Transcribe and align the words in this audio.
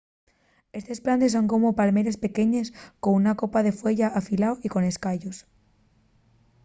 estes 0.79 0.99
plantes 1.05 1.33
son 1.35 1.45
como 1.51 1.77
palmeres 1.79 2.17
pequeñes 2.25 2.67
con 3.03 3.11
una 3.21 3.37
copa 3.41 3.59
de 3.65 3.75
fueya 3.79 4.07
afilao 4.19 4.55
y 4.65 4.67
con 4.73 4.83
escayos 4.91 5.37